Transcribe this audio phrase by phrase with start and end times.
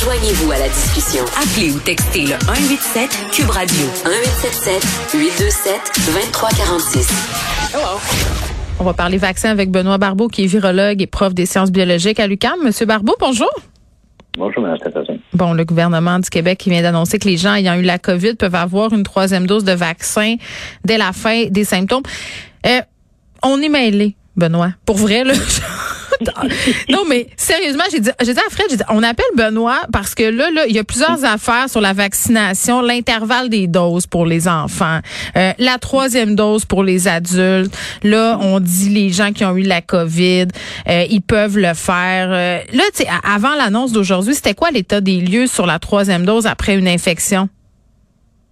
[0.00, 1.24] Joignez-vous à la discussion.
[1.36, 5.74] Appelez ou textez le 187 Cube Radio 1877 827
[6.14, 7.08] 2346.
[8.78, 12.20] On va parler vaccin avec Benoît Barbeau, qui est virologue et prof des sciences biologiques
[12.20, 12.62] à l'UQAM.
[12.62, 13.50] Monsieur Barbeau, bonjour.
[14.38, 14.78] Bonjour, Mme.
[15.34, 18.34] Bon, le gouvernement du Québec qui vient d'annoncer que les gens ayant eu la COVID
[18.34, 20.36] peuvent avoir une troisième dose de vaccin
[20.84, 22.04] dès la fin des symptômes.
[22.66, 22.82] Euh,
[23.42, 24.74] on est mêlés, Benoît.
[24.86, 25.34] Pour vrai, là.
[26.88, 30.14] non, mais sérieusement, j'ai dit, j'ai dit à Fred, j'ai dit, on appelle Benoît parce
[30.14, 34.26] que là, là, il y a plusieurs affaires sur la vaccination, l'intervalle des doses pour
[34.26, 35.00] les enfants,
[35.36, 37.76] euh, la troisième dose pour les adultes.
[38.02, 40.48] Là, on dit les gens qui ont eu la COVID,
[40.88, 42.28] euh, ils peuvent le faire.
[42.30, 46.24] Euh, là, tu sais, avant l'annonce d'aujourd'hui, c'était quoi l'état des lieux sur la troisième
[46.24, 47.48] dose après une infection?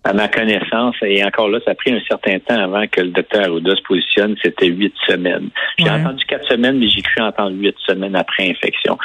[0.06, 3.08] À ma connaissance, et encore là, ça a pris un certain temps avant que le
[3.08, 5.48] docteur Arruda se positionne, c'était huit semaines.
[5.78, 5.90] J'ai Ouais.
[5.90, 8.96] entendu quatre semaines, mais j'ai cru entendre huit semaines après infection.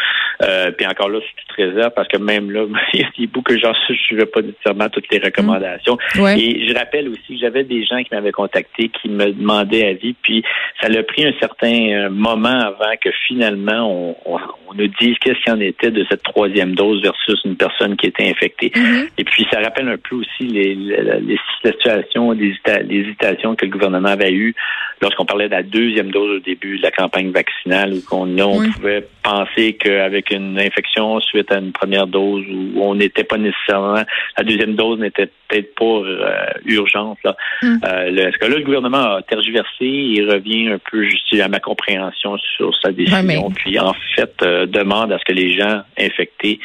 [0.44, 3.54] Euh, puis encore là, c'est toute réserve parce que même là, il y a beaucoup
[3.54, 5.98] de gens ne suivaient pas nécessairement toutes les recommandations.
[6.20, 6.40] Ouais.
[6.40, 10.14] Et je rappelle aussi que j'avais des gens qui m'avaient contacté, qui me demandaient avis,
[10.22, 10.44] puis
[10.82, 15.18] ça a pris un certain euh, moment avant que finalement on, on, on nous dise
[15.20, 18.70] qu'est-ce qu'il y en était de cette troisième dose versus une personne qui était infectée.
[18.70, 19.10] Mm-hmm.
[19.18, 22.54] Et puis ça rappelle un peu aussi les, les, situations, les
[22.90, 24.56] hésitations que le gouvernement avait eues
[25.02, 28.48] lorsqu'on parlait de la deuxième dose au début de la campagne vaccinale, où on, là,
[28.48, 28.70] on Oui.
[28.70, 34.04] pouvait penser qu'avec une infection suite à une première dose, où on n'était pas nécessairement,
[34.38, 37.18] la deuxième dose n'était peut-être pas euh, urgente.
[37.24, 37.36] Là.
[37.62, 37.76] Mm.
[37.86, 41.48] Euh, le, ce que là, le gouvernement a tergiversé et revient un peu juste à
[41.48, 45.58] ma compréhension sur sa décision, mais- puis en fait euh, demande à ce que les
[45.58, 46.60] gens infectés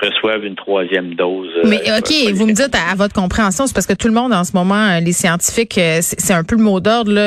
[0.00, 1.48] reçoivent une troisième dose.
[1.56, 4.14] euh, Mais OK, vous me dites à, à votre compréhension, c'est parce que tout le
[4.14, 7.12] monde en ce moment, les scientifiques, c'est c'est un peu le mot d'ordre.
[7.12, 7.20] là.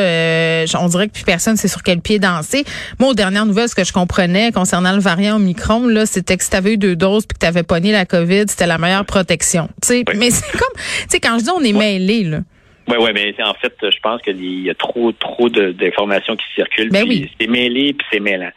[0.52, 2.64] Euh, on dirait que plus personne sait sur quel pied danser.
[3.00, 6.44] Moi, aux dernières nouvelles, ce que je comprenais concernant le variant Omicron, là, c'était que
[6.44, 8.78] si tu avais eu deux doses puis que tu avais pogné la COVID, c'était la
[8.78, 9.70] meilleure protection.
[9.90, 10.04] Oui.
[10.16, 12.40] Mais c'est comme, tu sais, quand je dis on est mêlés, là.
[12.88, 16.90] Oui, oui, mais en fait, je pense qu'il y a trop, trop d'informations qui circulent.
[16.90, 17.32] Ben puis oui.
[17.40, 18.52] C'est mêlé, puis c'est mêlant.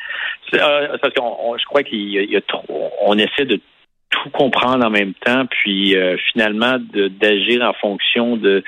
[0.54, 3.60] Euh, parce qu'on, je crois qu'il y a, il y a trop, on essaie de
[4.10, 6.78] tout comprendre en même temps, puis euh, finalement
[7.20, 8.62] d'agir en fonction de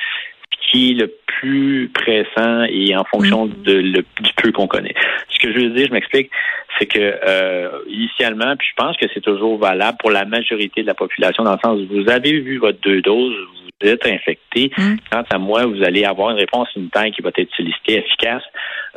[0.52, 1.14] ce qui est le
[1.46, 4.94] plus pressant et en fonction de le, du peu qu'on connaît.
[5.28, 6.30] Ce que je veux dire, je m'explique,
[6.78, 10.86] c'est que euh, initialement, puis je pense que c'est toujours valable pour la majorité de
[10.86, 14.70] la population, dans le sens où vous avez vu votre deux doses, vous êtes infecté.
[14.76, 14.96] Mm.
[15.10, 18.42] Quant à moi, vous allez avoir une réponse immunitaire qui va être sollicitée, efficace.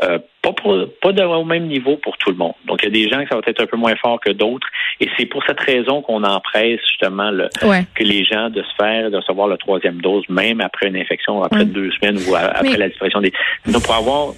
[0.04, 2.54] Euh, pas pour, pas de, au même niveau pour tout le monde.
[2.66, 4.32] Donc, il y a des gens que ça va être un peu moins fort que
[4.32, 4.68] d'autres.
[5.02, 7.84] Et c'est pour cette raison qu'on empresse justement le, Ouais.
[7.94, 11.44] que les gens de se faire, de recevoir la troisième dose, même après une infection,
[11.44, 11.72] après Mm.
[11.74, 13.34] deux semaines ou à- après la disparition des...
[13.68, 14.34] Donc, pour avoir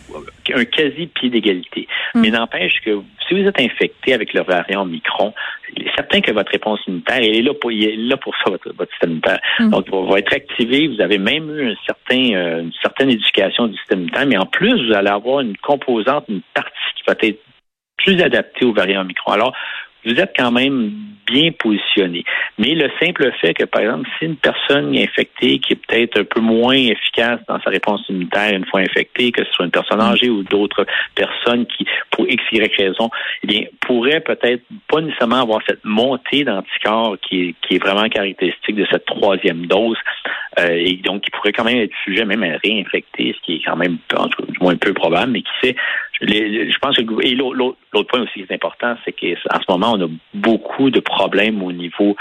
[0.56, 1.88] un quasi pied d'égalité.
[2.16, 2.22] Mm.
[2.22, 5.34] Mais n'empêche que si vous êtes infecté avec le variant Omicron,
[5.76, 8.34] il est certain que votre réponse immunitaire, elle est là pour, il est là pour
[8.38, 9.40] ça, votre, votre système immunitaire.
[9.60, 9.70] Mm.
[9.70, 10.88] Donc, il va être activé.
[10.88, 14.46] Vous avez même eu un certain, euh, une certaine éducation du système immunitaire, mais en
[14.46, 17.42] plus, vous allez avoir une composante, une partie qui va être
[17.98, 19.34] plus adaptée au variant Omicron.
[19.34, 19.54] Alors,
[20.06, 20.92] vous êtes quand même
[21.32, 22.24] bien positionné.
[22.58, 26.20] Mais le simple fait que, par exemple, si une personne est infectée qui est peut-être
[26.20, 29.72] un peu moins efficace dans sa réponse immunitaire une fois infectée, que ce soit une
[29.72, 30.86] personne âgée ou d'autres
[31.16, 33.10] personnes qui, pour X, Y raison,
[33.44, 38.08] eh bien, pourrait peut-être pas nécessairement avoir cette montée d'anticorps qui est, qui est vraiment
[38.10, 39.98] caractéristique de cette troisième dose,
[40.60, 43.62] euh, et donc qui pourrait quand même être sujet même à réinfecter, ce qui est
[43.66, 45.76] quand même, en tout cas, du moins peu probable, mais qui sait,
[46.22, 50.06] je pense que, et l'autre point aussi qui est important, c'est qu'en ce moment, on
[50.06, 52.16] a beaucoup de problèmes au niveau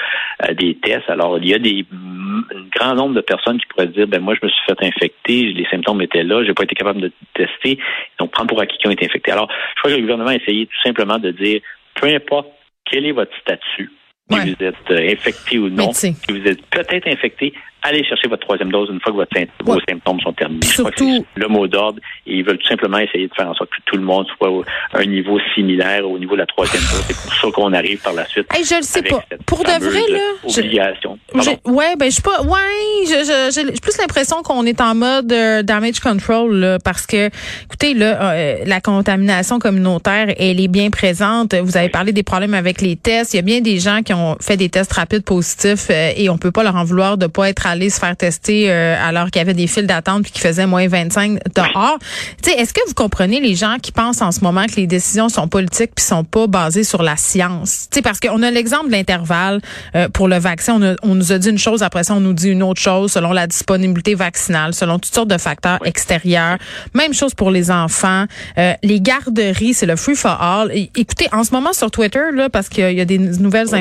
[0.48, 1.08] euh, des tests.
[1.08, 4.34] Alors, il y a des un grand nombre de personnes qui pourraient dire, ben moi,
[4.40, 7.78] je me suis fait infecter, les symptômes étaient là, j'ai pas été capable de tester,
[8.18, 9.32] donc prendre pour acquis qui ont été infectés.
[9.32, 11.60] Alors, je crois que le gouvernement a essayé tout simplement de dire,
[11.94, 12.48] peu importe
[12.84, 13.90] quel est votre statut,
[14.30, 14.54] si Ouais.
[14.58, 17.52] vous êtes euh, infecté ou non, si vous êtes peut-être infecté,
[17.82, 19.30] allez chercher votre troisième dose une fois que votre
[19.64, 20.60] vos symptômes sont terminés.
[20.62, 23.70] Je surtout- le mot d'ordre et ils veulent tout simplement essayer de faire en sorte
[23.70, 24.50] que tout le monde soit
[24.92, 27.02] à un niveau similaire au niveau de la troisième dose.
[27.08, 28.46] C'est pour ça qu'on arrive par la suite.
[28.54, 29.24] Hey, je le sais pas.
[29.46, 30.18] Pour de vrai, là.
[30.46, 31.18] je- Obligation.
[31.42, 32.42] J'ai- Ouais, ben je suis pas.
[32.42, 36.78] Ouais, je- je- j'ai j'ai plus l'impression qu'on est en mode euh, damage control là,
[36.84, 37.28] parce que,
[37.64, 41.54] écoutez, là, euh, la contamination communautaire, elle est bien présente.
[41.54, 43.32] Vous avez parlé des problèmes avec les tests.
[43.32, 46.28] Il y a bien des gens qui ont fait des tests rapides positifs euh, et
[46.28, 49.30] on peut pas leur en vouloir de pas être aller se faire tester euh, alors
[49.30, 51.98] qu'il y avait des files d'attente puis qu'il faisait moins 25 dehors.
[52.42, 54.86] Tu sais, est-ce que vous comprenez les gens qui pensent en ce moment que les
[54.86, 57.88] décisions sont politiques puis sont pas basées sur la science?
[57.90, 59.60] Tu sais, parce qu'on a l'exemple de l'intervalle
[59.94, 60.80] euh, pour le vaccin.
[60.80, 63.12] On, on, nous a dit une chose, après ça, on nous dit une autre chose
[63.12, 66.58] selon la disponibilité vaccinale, selon toutes sortes de facteurs extérieurs.
[66.94, 68.24] Même chose pour les enfants.
[68.58, 70.70] Euh, les garderies, c'est le free for all.
[70.72, 73.74] écoutez, en ce moment sur Twitter, là, parce qu'il y a des nouvelles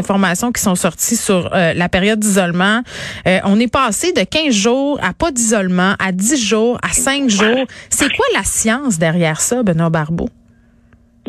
[0.54, 2.82] qui sont sorties sur euh, la période d'isolement,
[3.28, 7.30] euh, on est passé de 15 jours à pas d'isolement, à 10 jours, à 5
[7.30, 7.66] jours.
[7.90, 10.30] C'est quoi la science derrière ça, Benoît Barbeau?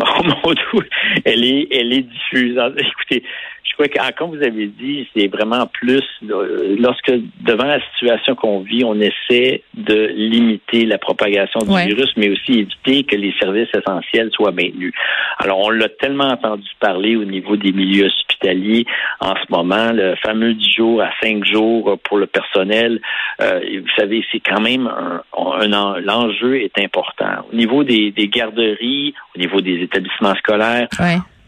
[0.02, 0.88] Oh mon Dieu,
[1.26, 2.58] elle est, elle est diffuse.
[2.79, 3.23] Écoutez,
[3.70, 8.34] je crois que, comme vous avez dit, c'est vraiment plus euh, lorsque devant la situation
[8.34, 13.32] qu'on vit, on essaie de limiter la propagation du virus, mais aussi éviter que les
[13.40, 14.93] services essentiels soient maintenus.
[15.38, 18.87] Alors, on l'a tellement entendu parler au niveau des milieux hospitaliers
[19.20, 23.00] en ce moment, le fameux 10 jours à 5 jours pour le personnel.
[23.40, 27.46] Euh, vous savez, c'est quand même un, un, l'enjeu est important.
[27.52, 30.88] Au niveau des, des garderies, au niveau des établissements scolaires,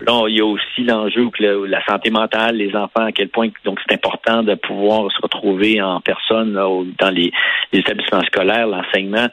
[0.06, 3.48] Là, il y a aussi l'enjeu que la santé mentale, les enfants, à quel point
[3.64, 7.32] donc c'est important de pouvoir se retrouver en personne dans les,
[7.72, 9.28] établissements scolaires, l'enseignement.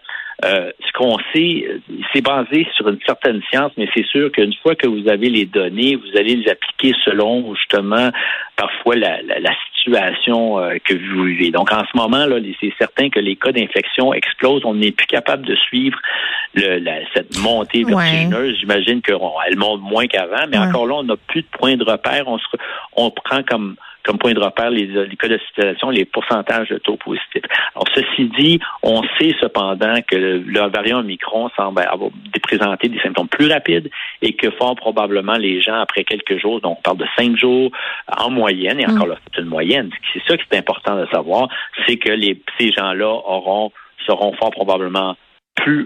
[0.46, 1.68] Euh, ce qu'on sait,
[2.14, 5.46] c'est basé sur une certaine science, mais c'est sûr qu'une fois que vous avez les
[5.46, 8.10] données, vous allez les appliquer selon justement
[8.56, 11.52] parfois la, la, la situation euh, que vous vivez.
[11.52, 14.64] Donc en ce moment là, c'est certain que les cas d'infection explosent.
[14.64, 16.00] On n'est plus capable de suivre
[16.54, 18.58] le, la, cette montée vertigineuse.
[18.60, 22.28] J'imagine qu'elle monte moins qu'avant, mais encore là, on n'a plus de point de repère.
[22.28, 22.46] On se,
[22.96, 26.78] on prend comme comme point de repère les, les cas de situation, les pourcentages de
[26.78, 27.44] taux positifs.
[27.76, 32.10] Alors, ceci dit, on sait cependant que le, variant Omicron semble avoir
[32.42, 33.90] présenter des symptômes plus rapides
[34.22, 37.72] et que fort probablement les gens, après quelques jours, donc on parle de cinq jours
[38.18, 39.10] en moyenne, et encore mm.
[39.10, 41.48] là, c'est une moyenne, c'est ça qui est important de savoir,
[41.86, 43.72] c'est que les, ces gens-là auront
[44.08, 45.16] seront fort probablement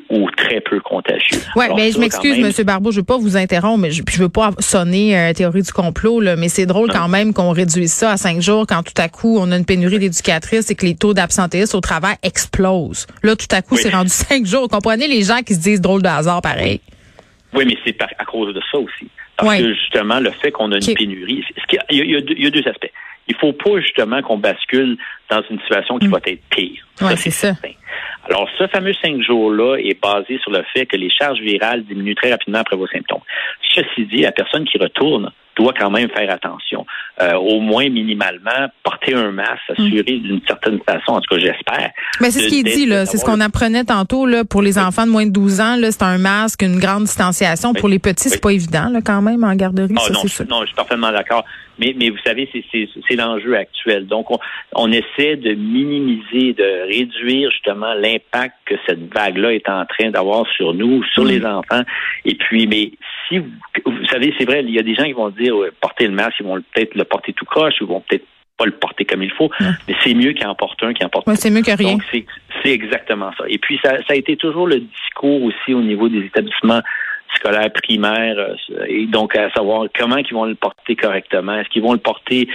[0.09, 1.39] ou très peu contagieux.
[1.55, 2.65] Oui, mais je m'excuse, M.
[2.65, 5.71] Barbeau, je veux pas vous interrompre, mais je, je veux pas sonner euh, théorie du
[5.71, 8.93] complot, là, mais c'est drôle quand même qu'on réduise ça à cinq jours quand tout
[8.97, 13.07] à coup on a une pénurie d'éducatrices et que les taux d'absentéisme au travail explosent.
[13.23, 14.67] Là, tout à coup, c'est rendu cinq jours.
[14.69, 16.81] Comprenez les gens qui se disent drôle de hasard, pareil.
[17.53, 19.07] Oui, mais c'est à cause de ça aussi.
[19.37, 22.49] Parce que justement, le fait qu'on a une pénurie, il, y a, il, y a,
[22.49, 22.91] deux aspects.
[23.27, 24.97] Il faut pas justement qu'on bascule
[25.29, 26.11] dans une situation qui mm.
[26.11, 26.85] va être pire.
[27.01, 27.53] Oui, c'est ça.
[28.25, 32.15] Alors, ce fameux cinq jours-là est basé sur le fait que les charges virales diminuent
[32.15, 33.21] très rapidement après vos symptômes.
[33.73, 36.85] Ceci dit, la personne qui retourne doit quand même faire attention.
[37.21, 41.91] Euh, au moins minimalement, porter un masque, s'assurer d'une certaine façon, en tout cas j'espère.
[42.19, 43.05] Mais c'est ce qui est dit, là.
[43.05, 45.91] C'est ce qu'on apprenait tantôt, là, pour les enfants de moins de 12 ans, là,
[45.91, 47.73] c'est un masque, une grande distanciation.
[47.73, 50.67] Pour les petits, c'est pas évident, là, quand même, en garderie, ah, non, non, je
[50.67, 51.45] suis parfaitement d'accord.
[51.79, 54.05] Mais, mais vous savez, c'est l'enjeu actuel.
[54.05, 54.37] Donc, on,
[54.75, 60.45] on, essaie de minimiser, de réduire justement l'impact que cette vague-là est en train d'avoir
[60.55, 61.81] sur nous, sur les enfants.
[62.25, 62.91] Et puis, mais
[63.27, 63.49] si vous,
[63.85, 66.35] vous savez, c'est vrai, il y a des gens qui vont dire porter le masque,
[66.39, 68.25] ils vont peut-être le porter tout croche, ils vont peut-être
[68.57, 71.09] pas le porter comme il faut, mais c'est mieux qu'il en porte un qui en
[71.09, 71.97] porte ouais, C'est mieux que rien.
[72.11, 73.45] c'est exactement ça.
[73.47, 76.81] Et puis, ça, ça a été toujours le discours aussi au niveau des établissements
[77.35, 81.59] scolaire primaire, euh, et donc à savoir comment ils vont le porter correctement.
[81.59, 82.47] Est-ce qu'ils vont le porter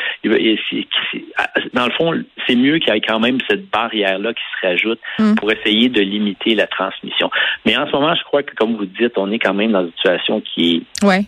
[1.73, 2.13] Dans le fond,
[2.47, 5.35] c'est mieux qu'il y ait quand même cette barrière-là qui se rajoute mm.
[5.35, 7.31] pour essayer de limiter la transmission.
[7.65, 9.85] Mais en ce moment, je crois que, comme vous dites, on est quand même dans
[9.85, 11.25] une situation qui est ouais.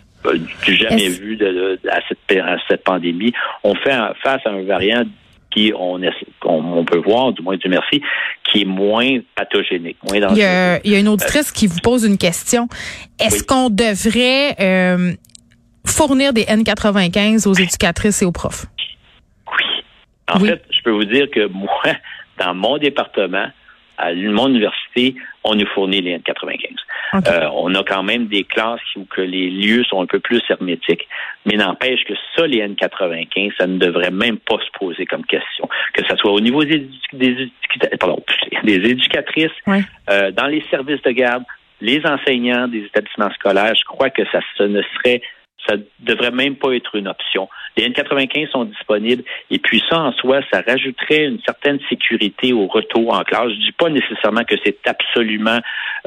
[0.65, 3.33] du jamais vu de, à, cette, à cette pandémie.
[3.63, 5.03] On fait face à un variant
[5.51, 5.99] qui on,
[6.45, 8.01] on, peut voir, du moins du merci,
[8.43, 10.37] qui est moins pathogénique, moins dangereux.
[10.37, 12.67] Il y a, il y a une auditrice qui vous pose une question.
[13.19, 15.13] Est-ce qu'on devrait euh,
[15.85, 18.65] fournir des N95 aux éducatrices et aux profs?
[19.47, 19.65] Oui.
[20.33, 21.83] En fait, je peux vous dire que moi,
[22.39, 23.47] dans mon département,
[23.97, 26.75] à mon université, on nous fournit les N95.
[27.27, 30.41] Euh, on a quand même des classes où que les lieux sont un peu plus
[30.49, 31.07] hermétiques,
[31.45, 35.67] mais n'empêche que ça, les N95, ça ne devrait même pas se poser comme question.
[35.93, 37.51] Que ce soit au niveau des, des,
[38.63, 39.51] des éducatrices,
[40.09, 41.43] euh, dans les services de garde,
[41.81, 45.21] les enseignants des établissements scolaires, je crois que ça ce ne serait
[45.67, 47.47] ça devrait même pas être une option.
[47.77, 52.67] Les N95 sont disponibles et puis ça en soi, ça rajouterait une certaine sécurité au
[52.67, 53.49] retour en classe.
[53.49, 55.59] Je dis pas nécessairement que c'est absolument,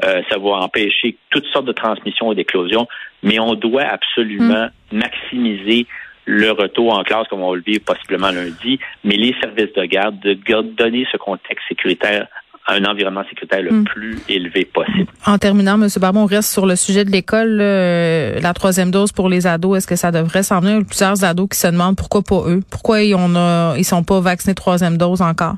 [0.03, 2.87] euh, ça va empêcher toutes sortes de transmissions et d'éclosions,
[3.23, 4.97] mais on doit absolument hmm.
[4.97, 5.87] maximiser
[6.25, 9.85] le retour en classe, comme on va le vivre possiblement lundi, mais les services de
[9.85, 12.27] garde, de donner ce contexte sécuritaire
[12.67, 13.83] un environnement sécuritaire le hmm.
[13.83, 15.07] plus élevé possible.
[15.25, 15.87] En terminant, M.
[15.99, 17.57] Barbon, on reste sur le sujet de l'école.
[17.57, 20.75] la troisième dose pour les ados, est-ce que ça devrait s'en venir?
[20.75, 22.61] Il y a plusieurs ados qui se demandent pourquoi pas eux?
[22.69, 25.55] Pourquoi ils, ont, ils sont pas vaccinés troisième dose encore?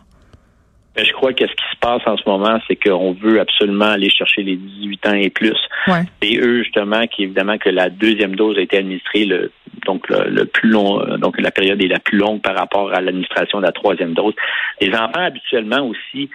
[0.97, 3.85] Mais je crois que ce qui se passe en ce moment, c'est qu'on veut absolument
[3.85, 5.55] aller chercher les 18 ans et plus.
[5.87, 6.01] Ouais.
[6.23, 9.51] Et eux, justement, qui évidemment que la deuxième dose a été administrée le
[9.85, 12.99] donc le, plus long, euh, donc la période est la plus longue par rapport à
[12.99, 14.33] l'administration de la troisième dose.
[14.81, 16.29] Les enfants habituellement aussi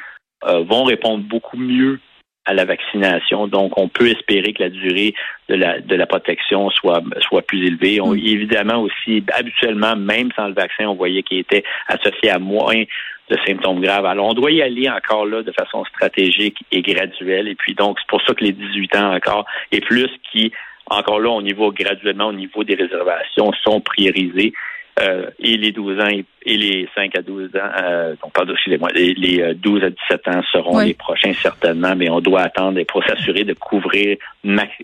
[0.46, 2.00] euh, vont répondre beaucoup mieux
[2.44, 3.46] à la vaccination.
[3.46, 5.14] Donc, on peut espérer que la durée
[5.48, 8.00] de la, de la protection soit, soit plus élevée.
[8.00, 8.18] On, mm.
[8.18, 12.82] Évidemment aussi, habituellement, même sans le vaccin, on voyait qu'il était associé à moins
[13.30, 14.06] de symptômes graves.
[14.06, 17.48] Alors, on doit y aller encore là de façon stratégique et graduelle.
[17.48, 20.52] Et puis, donc, c'est pour ça que les 18 ans encore et plus qui,
[20.86, 24.52] encore là, au niveau graduellement, au niveau des réservations, sont priorisés.
[25.00, 28.90] Euh, et les 12 ans et, les 5 à 12 ans, euh, donc pardon, excusez-moi,
[28.94, 32.82] les, les, 12 euh, à 17 ans seront les prochains certainement, mais on doit attendre
[32.84, 34.18] pour s'assurer de couvrir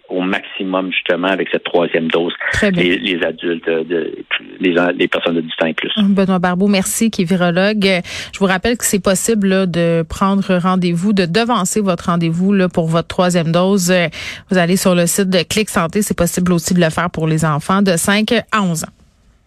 [0.08, 4.24] au maximum justement avec cette troisième dose les, les, adultes, euh, de,
[4.60, 5.92] les, les, personnes de 18 ans et plus.
[5.98, 8.00] Benoît Barbeau, merci, qui est virologue.
[8.32, 12.68] Je vous rappelle que c'est possible là, de prendre rendez-vous, de devancer votre rendez-vous là,
[12.68, 13.92] pour votre troisième dose.
[14.50, 17.26] Vous allez sur le site de Clic Santé, c'est possible aussi de le faire pour
[17.26, 18.97] les enfants de 5 à 11 ans.